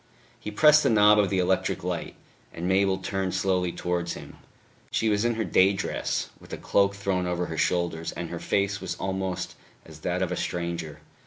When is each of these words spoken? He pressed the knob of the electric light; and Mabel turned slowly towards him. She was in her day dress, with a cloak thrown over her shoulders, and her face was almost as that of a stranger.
He 0.39 0.49
pressed 0.49 0.81
the 0.81 0.89
knob 0.89 1.19
of 1.19 1.29
the 1.29 1.37
electric 1.37 1.83
light; 1.83 2.15
and 2.51 2.67
Mabel 2.67 2.97
turned 2.97 3.35
slowly 3.35 3.71
towards 3.71 4.13
him. 4.13 4.37
She 4.89 5.09
was 5.09 5.23
in 5.23 5.35
her 5.35 5.43
day 5.43 5.73
dress, 5.73 6.31
with 6.39 6.51
a 6.51 6.57
cloak 6.57 6.95
thrown 6.95 7.27
over 7.27 7.45
her 7.45 7.55
shoulders, 7.59 8.11
and 8.13 8.31
her 8.31 8.39
face 8.39 8.81
was 8.81 8.95
almost 8.95 9.53
as 9.85 9.99
that 9.99 10.23
of 10.23 10.31
a 10.31 10.35
stranger. 10.35 11.01